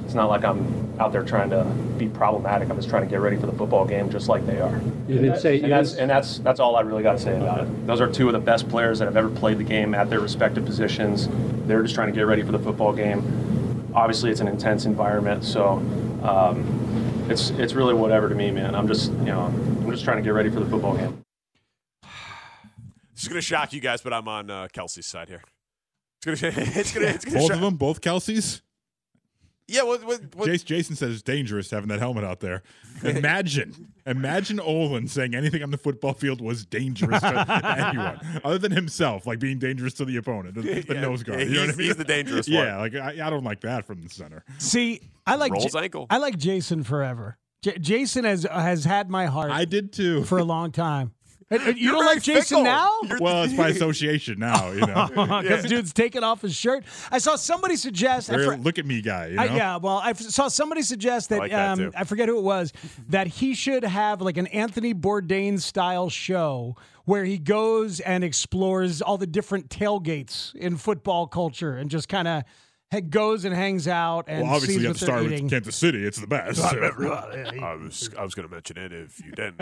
it's 0.05 0.13
not 0.13 0.29
like 0.29 0.43
I'm 0.43 0.83
out 0.99 1.11
there 1.11 1.23
trying 1.23 1.49
to 1.49 1.63
be 1.97 2.07
problematic. 2.07 2.69
I'm 2.69 2.75
just 2.75 2.89
trying 2.89 3.03
to 3.03 3.09
get 3.09 3.19
ready 3.19 3.35
for 3.35 3.47
the 3.47 3.51
football 3.51 3.85
game, 3.85 4.09
just 4.09 4.29
like 4.29 4.45
they 4.45 4.59
are. 4.59 4.79
You 5.07 5.15
didn't 5.15 5.39
say 5.39 5.59
and 5.61 5.71
that's 5.71 5.95
and 5.95 6.09
that's 6.09 6.39
that's 6.39 6.59
all 6.59 6.75
I 6.75 6.81
really 6.81 7.03
got 7.03 7.13
to 7.13 7.19
say 7.19 7.35
about 7.35 7.61
it. 7.61 7.87
Those 7.87 7.99
are 7.99 8.11
two 8.11 8.27
of 8.27 8.33
the 8.33 8.39
best 8.39 8.69
players 8.69 8.99
that 8.99 9.05
have 9.05 9.17
ever 9.17 9.29
played 9.29 9.57
the 9.57 9.63
game 9.63 9.95
at 9.95 10.09
their 10.09 10.19
respective 10.19 10.65
positions. 10.65 11.27
They're 11.65 11.81
just 11.81 11.95
trying 11.95 12.07
to 12.07 12.13
get 12.13 12.27
ready 12.27 12.43
for 12.43 12.51
the 12.51 12.59
football 12.59 12.93
game. 12.93 13.91
Obviously, 13.95 14.31
it's 14.31 14.39
an 14.39 14.47
intense 14.47 14.85
environment, 14.85 15.43
so 15.43 15.77
um, 16.23 17.25
it's 17.29 17.49
it's 17.51 17.73
really 17.73 17.93
whatever 17.93 18.29
to 18.29 18.35
me, 18.35 18.51
man. 18.51 18.75
I'm 18.75 18.87
just 18.87 19.11
you 19.11 19.25
know 19.25 19.41
I'm 19.41 19.91
just 19.91 20.03
trying 20.03 20.17
to 20.17 20.23
get 20.23 20.31
ready 20.31 20.49
for 20.49 20.59
the 20.59 20.69
football 20.69 20.95
game. 20.95 21.22
This 23.23 23.27
is 23.29 23.33
gonna 23.35 23.41
shock 23.41 23.71
you 23.71 23.79
guys, 23.79 24.01
but 24.01 24.11
I'm 24.11 24.27
on 24.27 24.49
uh, 24.49 24.67
Kelce's 24.73 25.05
side 25.05 25.29
here. 25.29 25.41
It's 26.27 26.41
gonna. 26.41 26.53
It's 26.57 26.91
gonna. 26.91 27.13
Both 27.13 27.47
shock- 27.47 27.51
of 27.55 27.61
them, 27.61 27.77
both 27.77 28.01
Kelces. 28.01 28.59
Yeah. 29.69 29.83
What? 29.83 30.03
What? 30.03 30.19
what 30.35 30.45
Jason, 30.47 30.67
Jason 30.67 30.95
says 30.97 31.13
it's 31.13 31.21
dangerous 31.21 31.71
having 31.71 31.87
that 31.87 31.99
helmet 31.99 32.25
out 32.25 32.41
there. 32.41 32.63
Imagine, 33.01 33.93
imagine 34.05 34.59
Olin 34.59 35.07
saying 35.07 35.35
anything 35.35 35.63
on 35.63 35.71
the 35.71 35.77
football 35.77 36.11
field 36.13 36.41
was 36.41 36.65
dangerous 36.65 37.21
to 37.21 37.45
anyone 37.89 38.41
other 38.43 38.57
than 38.57 38.73
himself, 38.73 39.25
like 39.25 39.39
being 39.39 39.57
dangerous 39.57 39.93
to 39.93 40.05
the 40.05 40.17
opponent, 40.17 40.55
the, 40.55 40.61
the 40.81 40.93
Yeah, 40.93 40.99
nose 41.01 41.23
guard. 41.23 41.39
yeah, 41.39 41.45
you 41.45 41.53
know 41.53 41.59
what 41.61 41.63
I 41.63 41.65
he's- 41.67 41.77
mean? 41.77 41.87
he's 41.87 41.95
the 41.95 42.03
dangerous 42.03 42.47
yeah, 42.49 42.77
one. 42.81 42.91
Yeah, 42.91 42.99
like 43.01 43.19
I, 43.21 43.27
I 43.27 43.29
don't 43.29 43.45
like 43.45 43.61
that 43.61 43.85
from 43.87 44.01
the 44.01 44.09
center. 44.09 44.43
See, 44.57 44.99
I 45.25 45.35
like 45.35 45.53
Rolls 45.53 45.73
Ja- 45.73 45.79
ankle. 45.79 46.07
I 46.09 46.17
like 46.17 46.37
Jason 46.37 46.83
forever. 46.83 47.37
J- 47.61 47.77
Jason 47.79 48.25
has 48.25 48.43
has 48.43 48.83
had 48.83 49.09
my 49.09 49.27
heart 49.27 49.49
I 49.49 49.63
did 49.63 49.93
too. 49.93 50.25
for 50.25 50.39
a 50.39 50.43
long 50.43 50.73
time. 50.73 51.13
And- 51.49 51.61
and 51.61 51.77
you 51.77 51.83
You're 51.85 51.93
don't 51.93 52.05
like 52.05 52.21
Jason 52.23 52.41
fickle. 52.59 52.63
now? 52.63 52.91
You're- 53.03 53.19
well, 53.21 53.43
it's 53.43 53.53
by 53.53 53.69
association 53.77 54.39
now. 54.39 54.71
You 54.71 54.81
know, 54.85 55.07
Because 55.41 55.65
dude's 55.69 55.93
taking 55.93 56.23
off 56.23 56.41
his 56.41 56.55
shirt. 56.55 56.83
I 57.11 57.17
saw 57.19 57.35
somebody 57.35 57.75
suggest. 57.75 58.29
Very 58.29 58.45
for- 58.45 58.57
look 58.57 58.79
at 58.79 58.85
me, 58.85 59.01
guy. 59.01 59.27
You 59.27 59.35
know? 59.35 59.41
I, 59.41 59.45
yeah, 59.45 59.77
well, 59.77 59.97
I 60.03 60.11
f- 60.11 60.19
saw 60.21 60.47
somebody 60.47 60.81
suggest 60.81 61.29
that, 61.29 61.39
like 61.39 61.51
that, 61.51 61.79
um. 61.79 61.91
I 61.95 62.03
forget 62.05 62.27
who 62.29 62.37
it 62.37 62.43
was 62.43 62.71
that 63.09 63.27
he 63.27 63.53
should 63.53 63.83
have 63.83 64.21
like 64.21 64.37
an 64.37 64.47
Anthony 64.47 64.93
Bourdain 64.93 65.59
style 65.59 66.09
show 66.09 66.75
where 67.05 67.25
he 67.25 67.37
goes 67.37 67.99
and 67.99 68.23
explores 68.23 69.01
all 69.01 69.17
the 69.17 69.27
different 69.27 69.69
tailgates 69.69 70.55
in 70.55 70.77
football 70.77 71.27
culture 71.27 71.75
and 71.75 71.89
just 71.89 72.07
kind 72.07 72.27
of 72.27 72.43
goes 73.01 73.45
and 73.45 73.55
hangs 73.55 73.87
out 73.87 74.25
and 74.27 74.43
Well, 74.43 74.51
obviously 74.55 74.75
sees 74.75 74.83
you 74.83 74.89
what 74.89 74.97
have 74.97 74.99
to 74.99 75.05
they're 75.05 75.15
start 75.17 75.31
eating. 75.31 75.43
with 75.45 75.51
Kansas 75.53 75.75
City. 75.75 76.05
It's 76.05 76.19
the 76.19 76.27
best. 76.27 76.61
so. 76.61 76.67
I 77.63 77.75
was. 77.75 78.09
I 78.17 78.23
was 78.23 78.33
gonna 78.35 78.47
mention 78.47 78.77
it 78.77 78.91
if 78.93 79.19
you 79.23 79.31
didn't. 79.31 79.61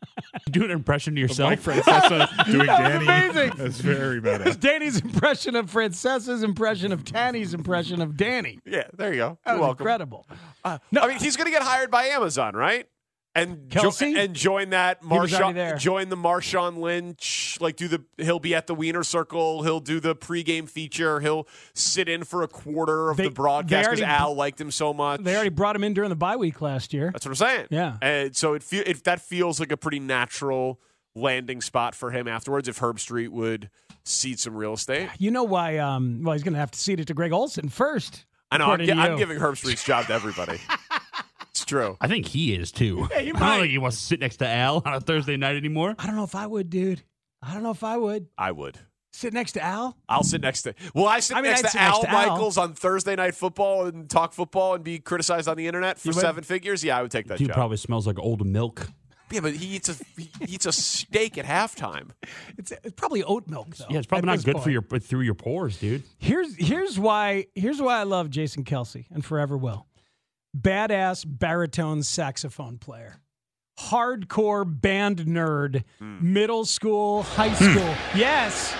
do 0.50 0.64
an 0.64 0.70
impression 0.70 1.14
of 1.14 1.18
yourself. 1.18 1.50
Mike 1.50 1.60
Francesa 1.60 2.44
doing 2.50 2.66
That 2.66 2.78
Danny. 2.78 3.06
amazing. 3.06 3.52
That's 3.56 3.78
very 3.80 4.18
It 4.18 4.22
was 4.24 4.38
bad. 4.56 4.60
Danny's 4.60 5.00
impression 5.00 5.56
of 5.56 5.70
Francesa's 5.70 6.42
impression 6.42 6.92
of 6.92 7.04
Tanny's 7.04 7.54
impression 7.54 8.00
of 8.02 8.16
Danny. 8.16 8.60
Yeah. 8.64 8.84
There 8.94 9.12
you 9.12 9.18
go. 9.18 9.38
That 9.44 9.52
You're 9.52 9.60
was 9.60 9.66
welcome. 9.66 9.82
incredible. 9.84 10.26
Uh, 10.64 10.78
no, 10.92 11.00
I 11.02 11.08
mean, 11.08 11.18
he's 11.18 11.36
gonna 11.36 11.50
get 11.50 11.62
hired 11.62 11.90
by 11.90 12.04
Amazon, 12.06 12.54
right? 12.54 12.86
And 13.36 13.68
jo- 13.70 13.82
Kelce? 13.90 14.16
and 14.18 14.34
join 14.34 14.70
that 14.70 14.98
He 15.02 15.06
was 15.06 15.32
already 15.34 15.52
there. 15.54 15.74
Marshawn, 15.74 15.78
join 15.78 16.08
the 16.08 16.16
Marshawn 16.16 16.78
Lynch. 16.78 17.58
Like, 17.60 17.76
do 17.76 17.86
the 17.88 18.02
he'll 18.16 18.40
be 18.40 18.54
at 18.54 18.66
the 18.66 18.74
Wiener 18.74 19.02
Circle. 19.04 19.62
He'll 19.62 19.80
do 19.80 20.00
the 20.00 20.16
pregame 20.16 20.68
feature. 20.68 21.20
He'll 21.20 21.46
sit 21.74 22.08
in 22.08 22.24
for 22.24 22.42
a 22.42 22.48
quarter 22.48 23.10
of 23.10 23.16
They- 23.18 23.24
the 23.24 23.30
broadcast 23.30 23.90
because 23.90 24.02
Al 24.02 24.34
liked 24.34 24.60
him 24.60 24.70
so 24.70 24.92
much. 24.94 25.20
They 25.22 25.34
already 25.34 25.50
brought 25.50 25.76
him 25.76 25.84
in 25.84 25.94
during 25.94 26.10
the 26.10 26.16
bye 26.16 26.36
week 26.36 26.60
last 26.60 26.92
year. 26.94 27.10
That's 27.12 27.26
what 27.26 27.30
I'm 27.32 27.36
saying. 27.36 27.66
Yeah. 27.70 27.96
And 28.02 28.34
so 28.34 28.54
it 28.54 28.62
feel 28.62 28.82
it, 28.86 29.04
that 29.04 29.20
feels 29.20 29.60
like 29.60 29.70
a 29.70 29.76
pretty 29.76 30.00
natural 30.00 30.80
landing 31.14 31.60
spot 31.60 31.94
for 31.94 32.10
him 32.10 32.26
afterwards. 32.28 32.68
If 32.68 32.78
Herbstreit 32.80 33.28
would 33.28 33.70
cede 34.04 34.38
some 34.38 34.54
real 34.54 34.74
estate, 34.74 35.08
You 35.18 35.30
know 35.30 35.44
why? 35.44 35.78
Um, 35.78 36.22
well, 36.22 36.32
he's 36.34 36.42
going 36.42 36.54
to 36.54 36.60
have 36.60 36.70
to 36.70 36.78
cede 36.78 37.00
it 37.00 37.06
to 37.08 37.14
Greg 37.14 37.32
Olsen 37.32 37.68
first. 37.68 38.24
I 38.50 38.58
know 38.58 38.66
I'm, 38.70 38.80
gi- 38.84 38.92
I'm 38.92 39.16
giving 39.18 39.38
Herbstreit's 39.38 39.82
job 39.82 40.06
to 40.06 40.12
everybody. 40.14 40.58
it's 41.66 41.70
true. 41.72 41.96
I 42.00 42.06
think 42.08 42.26
he 42.26 42.54
is 42.54 42.70
too. 42.72 43.08
Yeah, 43.10 43.18
you 43.20 43.32
I 43.36 43.40
might. 43.40 43.50
don't 43.50 43.60
think 43.62 43.70
he 43.72 43.78
wants 43.78 43.96
to 43.98 44.02
sit 44.04 44.20
next 44.20 44.36
to 44.38 44.46
Al 44.48 44.82
on 44.84 44.94
a 44.94 45.00
Thursday 45.00 45.36
night 45.36 45.56
anymore. 45.56 45.94
I 45.98 46.06
don't 46.06 46.16
know 46.16 46.24
if 46.24 46.34
I 46.34 46.46
would, 46.46 46.70
dude. 46.70 47.02
I 47.42 47.52
don't 47.54 47.62
know 47.62 47.70
if 47.70 47.82
I 47.84 47.96
would 47.96 48.28
I 48.38 48.52
would. 48.52 48.78
sit 49.12 49.32
next 49.32 49.52
to 49.52 49.62
Al. 49.62 49.96
I'll 50.08 50.22
sit 50.22 50.40
next 50.40 50.62
to. 50.62 50.74
Well, 50.94 51.06
I 51.06 51.20
sit 51.20 51.36
I 51.36 51.40
mean, 51.42 51.50
next 51.50 51.60
I'd 51.60 51.64
to 51.66 51.70
sit 51.72 51.78
next 51.80 51.94
Al 51.96 52.02
to 52.02 52.10
Al. 52.10 52.28
Michaels 52.28 52.58
on 52.58 52.74
Thursday 52.74 53.16
night 53.16 53.34
football 53.34 53.86
and 53.86 54.08
talk 54.08 54.32
football 54.32 54.74
and 54.74 54.84
be 54.84 54.98
criticized 54.98 55.48
on 55.48 55.56
the 55.56 55.66
internet 55.66 55.98
for 55.98 56.08
would? 56.08 56.16
seven 56.16 56.44
figures. 56.44 56.82
Yeah, 56.84 56.98
I 56.98 57.02
would 57.02 57.10
take 57.10 57.26
that 57.28 57.38
Dude 57.38 57.48
job. 57.48 57.54
probably 57.56 57.76
smells 57.78 58.06
like 58.06 58.18
old 58.18 58.44
milk. 58.46 58.88
Yeah, 59.32 59.40
but 59.40 59.54
he 59.54 59.74
eats 59.74 59.88
a 59.88 59.94
he 60.20 60.30
eats 60.46 60.66
a 60.66 60.72
steak 60.72 61.36
at 61.36 61.44
halftime. 61.46 62.10
It's, 62.58 62.70
it's 62.70 62.94
probably 62.96 63.24
oat 63.24 63.48
milk, 63.48 63.74
though. 63.76 63.86
Yeah, 63.90 63.98
it's 63.98 64.06
probably 64.06 64.28
at 64.28 64.32
not 64.32 64.36
this 64.36 64.44
good 64.44 64.54
point. 64.54 64.64
for 64.64 64.70
your 64.70 64.82
through 64.82 65.22
your 65.22 65.34
pores, 65.34 65.78
dude. 65.78 66.04
Here's 66.18 66.54
here's 66.54 66.96
why 66.98 67.46
here's 67.56 67.82
why 67.82 67.98
I 67.98 68.04
love 68.04 68.30
Jason 68.30 68.62
Kelce 68.62 69.06
and 69.10 69.24
forever 69.24 69.56
will. 69.58 69.86
Badass 70.56 71.24
baritone 71.26 72.02
saxophone 72.02 72.78
player. 72.78 73.16
Hardcore 73.78 74.64
band 74.80 75.18
nerd. 75.18 75.84
Hmm. 75.98 76.32
Middle 76.32 76.64
school, 76.64 77.22
high 77.24 77.52
school. 77.54 77.94
Yes. 78.14 78.74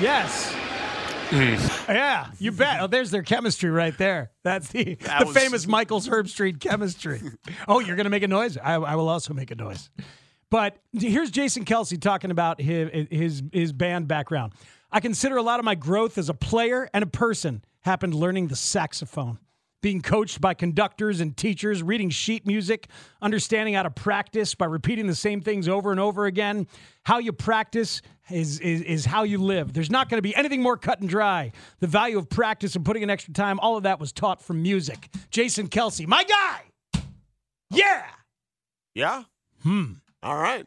Yes. 0.00 0.52
Hmm. 1.30 1.90
Yeah, 1.92 2.30
you 2.38 2.52
bet. 2.52 2.80
Oh, 2.82 2.86
there's 2.86 3.10
their 3.10 3.22
chemistry 3.22 3.70
right 3.70 3.96
there. 3.98 4.30
That's 4.44 4.68
the, 4.68 4.94
That 4.96 5.20
the 5.20 5.26
was- 5.26 5.36
famous 5.36 5.66
Michael's 5.66 6.08
Herbstreit 6.08 6.60
chemistry. 6.60 7.20
oh, 7.68 7.80
you're 7.80 7.96
going 7.96 8.04
to 8.04 8.10
make 8.10 8.22
a 8.22 8.28
noise? 8.28 8.56
I, 8.56 8.74
I 8.74 8.94
will 8.94 9.08
also 9.08 9.34
make 9.34 9.50
a 9.50 9.54
noise. 9.56 9.90
But 10.50 10.76
here's 10.92 11.30
Jason 11.30 11.64
Kelce 11.64 12.00
talking 12.00 12.30
about 12.30 12.60
his, 12.60 13.08
his 13.10 13.42
his 13.52 13.72
band 13.72 14.06
background. 14.06 14.52
I 14.92 15.00
consider 15.00 15.36
a 15.36 15.42
lot 15.42 15.58
of 15.58 15.64
my 15.64 15.74
growth 15.74 16.18
as 16.18 16.28
a 16.28 16.34
player 16.34 16.88
and 16.94 17.02
a 17.02 17.06
person 17.08 17.64
happened 17.80 18.14
learning 18.14 18.46
the 18.48 18.54
saxophone. 18.56 19.38
Being 19.84 20.00
coached 20.00 20.40
by 20.40 20.54
conductors 20.54 21.20
and 21.20 21.36
teachers, 21.36 21.82
reading 21.82 22.08
sheet 22.08 22.46
music, 22.46 22.88
understanding 23.20 23.74
how 23.74 23.82
to 23.82 23.90
practice 23.90 24.54
by 24.54 24.64
repeating 24.64 25.06
the 25.06 25.14
same 25.14 25.42
things 25.42 25.68
over 25.68 25.90
and 25.90 26.00
over 26.00 26.24
again. 26.24 26.66
How 27.02 27.18
you 27.18 27.34
practice 27.34 28.00
is, 28.30 28.60
is, 28.60 28.80
is 28.80 29.04
how 29.04 29.24
you 29.24 29.36
live. 29.36 29.74
There's 29.74 29.90
not 29.90 30.08
going 30.08 30.16
to 30.16 30.22
be 30.22 30.34
anything 30.34 30.62
more 30.62 30.78
cut 30.78 31.00
and 31.00 31.08
dry. 31.10 31.52
The 31.80 31.86
value 31.86 32.16
of 32.16 32.30
practice 32.30 32.74
and 32.76 32.82
putting 32.82 33.02
in 33.02 33.10
extra 33.10 33.34
time, 33.34 33.60
all 33.60 33.76
of 33.76 33.82
that 33.82 34.00
was 34.00 34.10
taught 34.10 34.40
from 34.40 34.62
music. 34.62 35.10
Jason 35.30 35.68
Kelce, 35.68 36.06
my 36.06 36.24
guy. 36.24 37.02
Yeah. 37.70 38.04
Yeah. 38.94 39.24
Hmm. 39.64 39.92
All 40.22 40.38
right. 40.38 40.64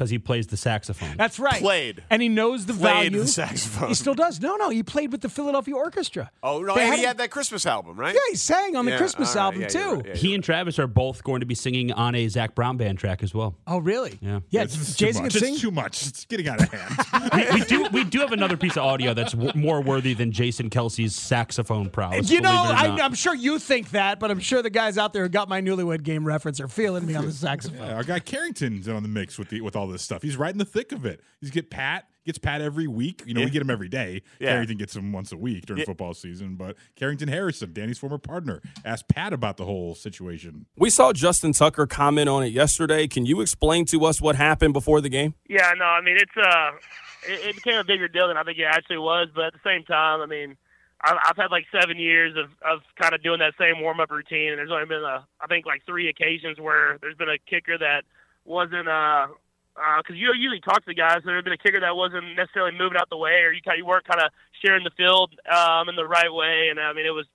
Because 0.00 0.08
he 0.08 0.18
plays 0.18 0.46
the 0.46 0.56
saxophone. 0.56 1.14
That's 1.18 1.38
right. 1.38 1.60
Played. 1.60 2.02
And 2.08 2.22
he 2.22 2.30
knows 2.30 2.64
the 2.64 2.72
Played 2.72 3.12
value. 3.12 3.20
the 3.20 3.26
saxophone. 3.28 3.88
He 3.88 3.94
still 3.94 4.14
does. 4.14 4.40
No, 4.40 4.56
no. 4.56 4.70
He 4.70 4.82
played 4.82 5.12
with 5.12 5.20
the 5.20 5.28
Philadelphia 5.28 5.74
Orchestra. 5.76 6.30
Oh 6.42 6.62
no, 6.62 6.74
They 6.74 6.80
and 6.84 6.88
had 6.90 6.96
he 6.96 7.02
him- 7.02 7.08
had 7.08 7.18
that 7.18 7.30
Christmas 7.30 7.66
album, 7.66 8.00
right? 8.00 8.14
Yeah, 8.14 8.20
he 8.30 8.36
sang 8.36 8.76
on 8.76 8.86
the 8.86 8.92
Yeah, 8.92 8.96
Christmas 8.96 9.36
all 9.36 9.42
right, 9.42 9.44
album 9.44 9.60
yeah, 9.60 9.68
too. 9.68 9.94
right, 9.96 10.06
yeah, 10.06 10.14
he 10.14 10.34
and 10.34 10.42
Travis 10.42 10.78
are 10.78 10.86
both 10.86 11.22
going 11.22 11.40
to 11.40 11.46
be 11.46 11.54
singing 11.54 11.92
on 11.92 12.14
a 12.14 12.26
Zac 12.28 12.54
Brown 12.54 12.78
band 12.78 12.98
track 12.98 13.22
as 13.22 13.34
well. 13.34 13.56
Oh, 13.66 13.76
really? 13.76 14.18
Yeah. 14.22 14.40
Yeah. 14.48 14.64
This 14.64 14.80
is 14.80 14.96
too 14.96 15.04
Jason 15.04 15.24
much. 15.24 15.32
can 15.34 15.42
It's 15.42 15.46
sing. 15.52 15.58
too 15.58 15.70
much. 15.70 16.06
It's 16.06 16.24
getting 16.24 16.48
out 16.48 16.62
of 16.62 16.72
hand. 16.72 17.30
we, 17.52 17.60
we 17.60 17.64
do 17.66 17.86
we 17.92 18.04
do 18.04 18.20
have 18.20 18.32
another 18.32 18.56
piece 18.56 18.78
of 18.78 18.84
audio 18.84 19.12
that's 19.12 19.32
w- 19.34 19.52
more 19.54 19.82
worthy 19.82 20.14
than 20.14 20.32
Jason 20.32 20.70
Kelce's 20.70 21.14
saxophone 21.14 21.90
prowess. 21.90 22.30
You 22.30 22.40
know, 22.40 22.50
believe 22.50 22.70
it 22.70 22.72
or 22.72 22.76
I, 22.76 22.86
not. 22.86 23.00
I'm 23.02 23.14
sure 23.14 23.34
you 23.34 23.58
think 23.58 23.90
that, 23.90 24.18
but 24.18 24.30
I'm 24.30 24.40
sure 24.40 24.62
the 24.62 24.70
guys 24.70 24.96
out 24.96 25.12
there 25.12 25.24
who 25.24 25.28
got 25.28 25.50
my 25.50 25.60
newlywed 25.60 26.04
game 26.04 26.24
reference 26.26 26.58
are 26.58 26.68
feeling 26.68 27.04
me 27.06 27.16
on 27.16 27.26
the 27.26 27.32
saxophone. 27.32 27.86
Yeah, 27.86 27.96
our 27.96 28.02
guy 28.04 28.18
Carrington's 28.20 28.88
on 28.88 29.02
the 29.02 29.08
mix 29.10 29.38
with 29.38 29.50
the 29.50 29.60
with 29.60 29.76
all 29.76 29.88
this 29.90 30.02
stuff. 30.02 30.22
He's 30.22 30.36
right 30.36 30.52
in 30.52 30.58
the 30.58 30.64
thick 30.64 30.92
of 30.92 31.04
it. 31.04 31.20
He's 31.40 31.50
get 31.50 31.70
Pat 31.70 32.06
gets 32.26 32.38
Pat 32.38 32.60
every 32.60 32.86
week. 32.86 33.22
You 33.26 33.32
know, 33.34 33.40
Yeah. 33.40 33.46
we 33.46 33.50
get 33.50 33.62
him 33.62 33.70
every 33.70 33.88
day. 33.88 34.22
Yeah. 34.38 34.50
Carrington 34.50 34.76
gets 34.76 34.94
him 34.94 35.10
once 35.10 35.32
a 35.32 35.36
week 35.38 35.64
during 35.66 35.80
Yeah. 35.80 35.86
football 35.86 36.12
season. 36.12 36.56
But 36.56 36.76
Carrington 36.94 37.28
Harrison, 37.28 37.72
Danny's 37.72 37.98
former 37.98 38.18
partner, 38.18 38.60
asked 38.84 39.08
Pat 39.08 39.32
about 39.32 39.56
the 39.56 39.64
whole 39.64 39.94
situation. 39.94 40.66
We 40.76 40.90
saw 40.90 41.12
Justin 41.14 41.52
Tucker 41.52 41.86
comment 41.86 42.28
on 42.28 42.42
it 42.42 42.48
yesterday. 42.52 43.08
Can 43.08 43.24
you 43.24 43.40
explain 43.40 43.86
to 43.86 44.04
us 44.04 44.20
what 44.20 44.36
happened 44.36 44.74
before 44.74 45.00
the 45.00 45.08
game? 45.08 45.34
Yeah, 45.48 45.72
no, 45.78 45.86
I 45.86 46.02
mean 46.02 46.18
it's 46.18 46.36
uh, 46.36 46.72
it, 47.26 47.48
it 47.48 47.54
became 47.56 47.78
a 47.78 47.84
bigger 47.84 48.06
deal 48.06 48.28
than 48.28 48.36
I 48.36 48.42
think 48.44 48.58
it 48.58 48.64
actually 48.64 48.98
was. 48.98 49.28
But 49.34 49.46
at 49.46 49.52
the 49.54 49.60
same 49.64 49.84
time, 49.84 50.20
I 50.20 50.26
mean, 50.26 50.56
I've, 51.00 51.16
I've 51.26 51.36
had 51.38 51.50
like 51.50 51.64
seven 51.72 51.96
years 51.98 52.36
of 52.36 52.50
of 52.70 52.80
kind 53.00 53.14
of 53.14 53.22
doing 53.22 53.38
that 53.38 53.54
same 53.58 53.80
warm 53.80 53.98
up 53.98 54.10
routine, 54.10 54.50
and 54.50 54.58
there's 54.58 54.70
only 54.70 54.84
been 54.86 55.02
a, 55.02 55.26
I 55.40 55.46
think 55.48 55.64
like 55.64 55.84
three 55.86 56.08
occasions 56.10 56.60
where 56.60 56.98
there's 57.00 57.16
been 57.16 57.30
a 57.30 57.38
kicker 57.38 57.78
that 57.78 58.04
wasn't 58.44 58.88
uh. 58.88 59.28
Because 59.74 60.16
you 60.16 60.32
usually 60.34 60.60
talk 60.60 60.84
to 60.84 60.90
the 60.90 60.94
guys, 60.94 61.22
there 61.24 61.36
had 61.36 61.44
been 61.44 61.54
a 61.54 61.58
kicker 61.58 61.80
that 61.80 61.96
wasn't 61.96 62.36
necessarily 62.36 62.76
moving 62.76 62.98
out 62.98 63.08
the 63.08 63.16
way, 63.16 63.40
or 63.46 63.52
you 63.52 63.60
you 63.76 63.86
weren't 63.86 64.06
kind 64.06 64.20
of 64.20 64.30
sharing 64.60 64.84
the 64.84 64.90
field 64.96 65.32
um, 65.48 65.88
in 65.88 65.96
the 65.96 66.06
right 66.06 66.32
way. 66.32 66.68
And 66.68 66.78
I 66.78 66.92
mean, 66.92 67.06
it 67.06 67.14
was 67.14 67.26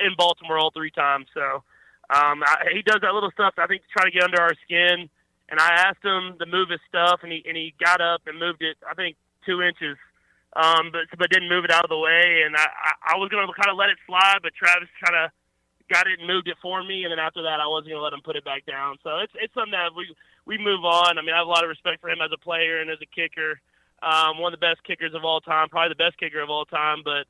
in 0.00 0.14
Baltimore 0.16 0.58
all 0.58 0.70
three 0.70 0.90
times. 0.90 1.26
So 1.34 1.62
um, 2.08 2.42
I, 2.44 2.72
he 2.72 2.82
does 2.82 3.00
that 3.02 3.12
little 3.14 3.30
stuff. 3.32 3.54
I 3.58 3.66
think 3.66 3.82
to 3.82 3.88
try 3.92 4.04
to 4.04 4.10
get 4.10 4.22
under 4.24 4.40
our 4.40 4.54
skin. 4.64 5.08
And 5.52 5.60
I 5.60 5.84
asked 5.84 6.00
him 6.00 6.38
to 6.40 6.46
move 6.46 6.70
his 6.70 6.80
stuff, 6.88 7.20
and 7.22 7.30
he 7.30 7.44
and 7.44 7.56
he 7.56 7.74
got 7.76 8.00
up 8.00 8.22
and 8.24 8.40
moved 8.40 8.62
it. 8.62 8.80
I 8.88 8.94
think 8.94 9.20
two 9.44 9.60
inches, 9.60 10.00
um, 10.56 10.88
but 10.88 11.04
but 11.18 11.28
didn't 11.28 11.52
move 11.52 11.66
it 11.66 11.70
out 11.70 11.84
of 11.84 11.92
the 11.92 11.98
way. 11.98 12.40
And 12.46 12.56
I 12.56 12.64
I, 12.64 12.92
I 13.12 13.14
was 13.20 13.28
gonna 13.28 13.44
kind 13.52 13.68
of 13.68 13.76
let 13.76 13.92
it 13.92 14.00
slide, 14.06 14.40
but 14.40 14.56
Travis 14.56 14.88
kind 15.04 15.12
of 15.12 15.30
got 15.92 16.08
it 16.08 16.24
and 16.24 16.26
moved 16.26 16.48
it 16.48 16.56
for 16.62 16.80
me. 16.80 17.04
And 17.04 17.12
then 17.12 17.20
after 17.20 17.42
that, 17.44 17.60
I 17.60 17.68
wasn't 17.68 17.92
gonna 17.92 18.00
let 18.00 18.16
him 18.16 18.24
put 18.24 18.36
it 18.36 18.48
back 18.48 18.64
down. 18.64 18.96
So 19.04 19.20
it's 19.20 19.36
it's 19.36 19.52
something 19.52 19.76
that 19.76 19.92
we 19.92 20.08
we 20.46 20.58
move 20.58 20.84
on. 20.84 21.18
I 21.18 21.22
mean, 21.22 21.34
I 21.34 21.38
have 21.38 21.46
a 21.46 21.50
lot 21.50 21.64
of 21.64 21.68
respect 21.68 22.00
for 22.00 22.10
him 22.10 22.18
as 22.24 22.30
a 22.32 22.38
player 22.38 22.80
and 22.80 22.90
as 22.90 22.98
a 23.02 23.06
kicker. 23.06 23.60
Um, 24.02 24.38
one 24.38 24.52
of 24.52 24.58
the 24.58 24.66
best 24.66 24.82
kickers 24.84 25.14
of 25.14 25.24
all 25.24 25.40
time, 25.40 25.68
probably 25.68 25.90
the 25.90 26.02
best 26.02 26.18
kicker 26.18 26.40
of 26.40 26.50
all 26.50 26.64
time. 26.64 27.02
But 27.04 27.26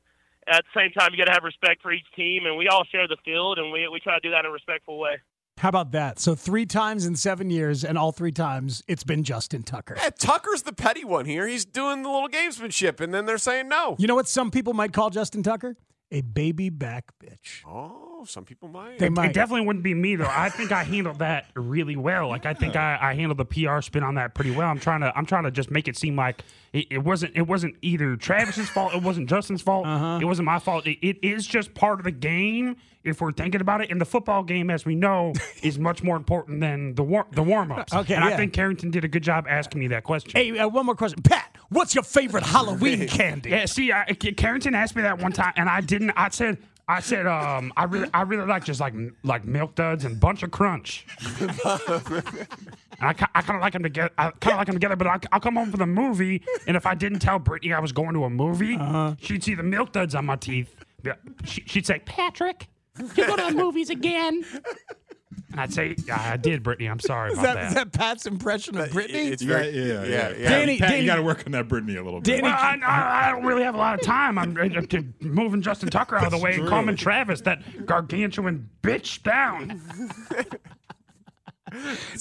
at 0.47 0.63
the 0.63 0.79
same 0.79 0.91
time, 0.91 1.11
you 1.11 1.17
got 1.17 1.25
to 1.25 1.31
have 1.31 1.43
respect 1.43 1.81
for 1.81 1.91
each 1.91 2.05
team, 2.15 2.45
and 2.45 2.57
we 2.57 2.67
all 2.67 2.83
share 2.91 3.07
the 3.07 3.17
field, 3.23 3.59
and 3.59 3.71
we 3.71 3.87
we 3.87 3.99
try 3.99 4.15
to 4.15 4.19
do 4.19 4.31
that 4.31 4.39
in 4.39 4.45
a 4.47 4.51
respectful 4.51 4.97
way. 4.99 5.17
How 5.57 5.69
about 5.69 5.91
that? 5.91 6.19
So 6.19 6.33
three 6.33 6.65
times 6.65 7.05
in 7.05 7.15
seven 7.15 7.51
years, 7.51 7.83
and 7.85 7.97
all 7.97 8.11
three 8.11 8.31
times 8.31 8.83
it's 8.87 9.03
been 9.03 9.23
Justin 9.23 9.61
Tucker. 9.63 9.95
Yeah, 9.97 10.09
Tucker's 10.09 10.63
the 10.63 10.73
petty 10.73 11.05
one 11.05 11.25
here. 11.25 11.47
He's 11.47 11.63
doing 11.63 12.01
the 12.01 12.09
little 12.09 12.27
gamesmanship, 12.27 12.99
and 12.99 13.13
then 13.13 13.25
they're 13.25 13.37
saying 13.37 13.69
no. 13.69 13.95
You 13.99 14.07
know 14.07 14.15
what 14.15 14.27
some 14.27 14.49
people 14.49 14.73
might 14.73 14.93
call 14.93 15.11
Justin 15.11 15.43
Tucker? 15.43 15.77
A 16.13 16.21
baby 16.21 16.69
back 16.69 17.05
bitch. 17.19 17.63
Oh, 17.67 18.23
some 18.27 18.45
people 18.45 18.69
might. 18.69 18.99
They 18.99 19.09
might. 19.09 19.31
It 19.31 19.33
definitely 19.33 19.65
wouldn't 19.65 19.83
be 19.83 19.95
me 19.95 20.15
though. 20.15 20.29
I 20.29 20.49
think 20.49 20.71
I 20.71 20.83
handled 20.83 21.19
that 21.19 21.47
really 21.55 21.95
well. 21.95 22.29
Like 22.29 22.45
I 22.45 22.53
think 22.53 22.75
I, 22.75 22.97
I 23.01 23.15
handled 23.15 23.39
the 23.39 23.45
PR 23.45 23.81
spin 23.81 24.03
on 24.03 24.13
that 24.15 24.35
pretty 24.35 24.51
well. 24.51 24.69
I'm 24.69 24.79
trying 24.79 25.01
to 25.01 25.11
I'm 25.17 25.25
trying 25.25 25.43
to 25.45 25.51
just 25.51 25.71
make 25.71 25.87
it 25.87 25.97
seem 25.97 26.15
like 26.15 26.43
it, 26.71 26.85
it 26.91 26.97
wasn't 26.99 27.35
it 27.35 27.47
wasn't 27.47 27.75
either 27.81 28.15
Travis's 28.15 28.69
fault, 28.69 28.93
it 28.93 29.01
wasn't 29.01 29.27
Justin's 29.27 29.63
fault, 29.63 29.87
Uh-huh. 29.87 30.19
it 30.21 30.25
wasn't 30.25 30.45
my 30.45 30.59
fault. 30.59 30.85
It, 30.85 30.99
it 31.05 31.17
is 31.23 31.47
just 31.47 31.73
part 31.73 31.99
of 31.99 32.03
the 32.05 32.11
game 32.11 32.75
if 33.03 33.19
we're 33.19 33.31
thinking 33.33 33.59
about 33.59 33.81
it. 33.81 33.89
And 33.91 33.99
the 33.99 34.05
football 34.05 34.43
game, 34.43 34.69
as 34.69 34.85
we 34.85 34.93
know, 34.95 35.33
is 35.63 35.79
much 35.79 36.03
more 36.03 36.15
important 36.15 36.61
than 36.61 36.93
the 36.95 37.03
war, 37.03 37.25
the 37.31 37.43
warm 37.43 37.71
ups. 37.71 37.91
Okay, 37.93 38.13
and 38.13 38.23
yeah. 38.23 38.29
I 38.31 38.37
think 38.37 38.53
Carrington 38.53 38.91
did 38.91 39.03
a 39.03 39.07
good 39.09 39.23
job 39.23 39.45
asking 39.49 39.79
me 39.79 39.87
that 39.87 40.03
question. 40.03 40.31
Hey, 40.35 40.57
uh, 40.57 40.67
one 40.67 40.85
more 40.85 40.95
question. 40.95 41.21
Pat, 41.23 41.42
what's 41.73 41.93
your 41.95 42.03
favorite 42.03 42.43
Halloween 42.45 43.07
candy? 43.19 43.49
Yeah, 43.49 43.65
see, 43.65 43.91
I, 43.91 44.05
K- 44.13 44.31
Carrington 44.33 44.73
asked 44.75 44.95
me 44.95 45.01
that 45.01 45.19
one 45.19 45.31
time, 45.31 45.53
and 45.57 45.67
I 45.69 45.81
didn't. 45.81 46.11
I 46.11 46.29
said, 46.29 46.57
I 46.87 46.99
said, 46.99 47.25
um, 47.27 47.71
I 47.77 47.85
really, 47.85 48.09
I 48.13 48.21
really 48.23 48.45
like 48.45 48.63
just 48.65 48.79
like 48.79 48.93
like 49.23 49.45
milk 49.45 49.75
duds 49.75 50.05
and 50.05 50.19
bunch 50.19 50.43
of 50.43 50.51
crunch. 50.51 51.05
And 52.99 53.09
I, 53.09 53.15
I 53.35 53.41
kind 53.41 53.55
of 53.57 53.61
like 53.61 53.73
them 53.73 53.83
together. 53.83 54.11
I 54.17 54.29
kind 54.31 54.53
of 54.53 54.57
like 54.59 54.67
them 54.67 54.75
together, 54.75 54.95
but 54.95 55.07
I, 55.07 55.17
I'll 55.31 55.39
come 55.39 55.55
home 55.55 55.71
from 55.71 55.79
the 55.79 55.85
movie, 55.87 56.41
and 56.67 56.77
if 56.77 56.85
I 56.85 56.93
didn't 56.95 57.19
tell 57.19 57.39
Brittany 57.39 57.73
I 57.73 57.79
was 57.79 57.91
going 57.91 58.13
to 58.13 58.23
a 58.25 58.29
movie, 58.29 58.75
Uh-huh. 58.75 59.15
she'd 59.19 59.43
see 59.43 59.55
the 59.55 59.63
milk 59.63 59.91
duds 59.91 60.15
on 60.15 60.25
my 60.25 60.35
teeth. 60.35 60.73
Yeah, 61.03 61.13
she, 61.43 61.63
she'd 61.65 61.85
say, 61.85 61.99
"Patrick, 62.05 62.67
you 62.97 63.25
go 63.27 63.35
to 63.35 63.45
the 63.53 63.57
movies 63.57 63.89
again?" 63.89 64.45
And 65.53 65.61
I'd 65.61 65.71
say, 65.71 65.95
"I 66.11 66.35
did, 66.37 66.63
Brittany. 66.63 66.89
I'm 66.89 66.99
sorry 66.99 67.31
Is 67.31 67.37
about 67.37 67.53
that, 67.53 67.67
is 67.67 67.73
that 67.75 67.91
Pat's 67.93 68.25
impression 68.25 68.75
of 68.75 68.89
Brittany? 68.91 69.27
It's 69.29 69.43
Yeah, 69.43 69.47
very, 69.57 69.69
yeah, 69.69 69.83
yeah. 69.83 70.03
yeah, 70.03 70.29
yeah. 70.35 70.49
Danny- 70.49 70.77
Pat, 70.79 70.89
Danny- 70.89 71.01
you 71.01 71.05
got 71.07 71.17
to 71.17 71.21
work 71.21 71.43
on 71.45 71.51
that 71.51 71.67
Brittany 71.67 71.95
a 71.95 72.03
little 72.03 72.21
bit. 72.21 72.25
Danny- 72.31 72.41
Well, 72.41 72.57
I, 72.57 72.75
I, 72.83 73.27
I 73.27 73.31
don't 73.31 73.45
really 73.45 73.61
have 73.61 73.75
a 73.75 73.77
lot 73.77 73.93
of 73.93 74.01
time. 74.01 74.39
I'm 74.39 74.57
uh, 74.57 74.61
uh, 74.63 75.01
moving 75.21 75.61
Justin 75.61 75.89
Tucker 75.89 76.17
out 76.17 76.25
of 76.25 76.31
the 76.31 76.39
way 76.39 76.55
and 76.55 76.67
calming 76.67 76.95
Travis, 76.95 77.41
that 77.41 77.85
gargantuan 77.85 78.67
bitch, 78.81 79.21
down. 79.21 79.79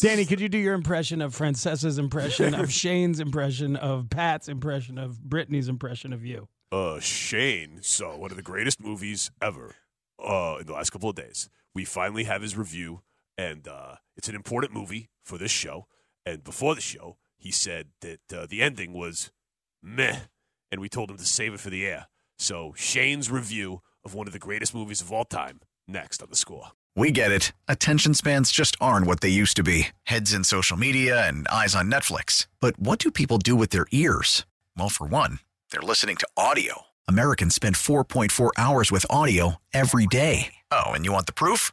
Danny, 0.01 0.25
could 0.25 0.41
you 0.41 0.49
do 0.49 0.59
your 0.59 0.75
impression 0.75 1.21
of 1.21 1.35
Francesa's 1.35 1.99
impression 1.99 2.55
of 2.55 2.71
Shane's 2.73 3.19
impression 3.21 3.77
of 3.77 4.09
Pat's 4.11 4.49
impression 4.49 4.99
of 4.99 5.23
Brittany's 5.23 5.69
impression 5.69 6.13
of 6.13 6.25
you? 6.25 6.49
uh, 6.71 7.01
Shane 7.01 7.79
saw 7.83 8.17
one 8.17 8.31
of 8.31 8.37
the 8.37 8.43
greatest 8.43 8.81
movies 8.81 9.31
ever 9.43 9.75
uh, 10.23 10.57
in 10.61 10.67
the 10.67 10.73
last 10.73 10.91
couple 10.91 11.11
of 11.11 11.17
days. 11.17 11.51
We 11.75 11.85
finally 11.85 12.25
have 12.25 12.41
his 12.43 12.57
review, 12.57 13.03
and 13.43 13.67
uh, 13.67 13.97
it's 14.17 14.29
an 14.29 14.35
important 14.35 14.73
movie 14.73 15.11
for 15.25 15.37
this 15.37 15.51
show. 15.51 15.87
And 16.25 16.45
before 16.45 16.75
the 16.75 16.81
show, 16.81 17.17
he 17.37 17.51
said 17.51 17.89
that 18.01 18.21
uh, 18.33 18.47
the 18.49 18.63
ending 18.63 18.93
was 18.93 19.33
meh, 19.83 20.21
and 20.71 20.81
we 20.81 20.89
told 20.89 21.11
him 21.11 21.17
to 21.17 21.25
save 21.25 21.55
it 21.55 21.61
for 21.61 21.71
the 21.71 21.85
air. 21.85 22.07
So 22.39 22.73
Shane's 22.77 23.31
review 23.31 23.81
of 24.05 24.15
one 24.15 24.27
of 24.27 24.33
the 24.33 24.39
greatest 24.39 24.75
movies 24.75 25.01
of 25.01 25.13
all 25.13 25.25
time 25.25 25.61
next 25.89 26.23
on 26.23 26.31
the 26.31 26.37
score. 26.37 26.69
We 26.95 27.11
get 27.11 27.33
it. 27.33 27.53
Attention 27.69 28.15
spans 28.15 28.53
just 28.53 28.77
aren't 28.81 29.07
what 29.07 29.21
they 29.21 29.29
used 29.29 29.57
to 29.57 29.63
be 29.63 29.89
heads 30.05 30.33
in 30.33 30.45
social 30.45 30.77
media 30.77 31.27
and 31.27 31.49
eyes 31.49 31.75
on 31.75 31.91
Netflix. 31.91 32.47
But 32.61 32.79
what 32.79 32.99
do 32.99 33.11
people 33.11 33.39
do 33.39 33.57
with 33.57 33.71
their 33.71 33.87
ears? 33.91 34.47
Well, 34.77 34.89
for 34.91 35.07
one, 35.07 35.41
they're 35.71 35.81
listening 35.81 36.17
to 36.17 36.29
audio. 36.37 36.83
Americans 37.09 37.55
spend 37.55 37.75
4.4 37.75 38.51
hours 38.57 38.93
with 38.93 39.07
audio 39.11 39.57
every 39.73 40.07
day. 40.07 40.55
Oh, 40.71 40.93
and 40.93 41.05
you 41.05 41.13
want 41.13 41.27
the 41.27 41.33
proof? 41.33 41.73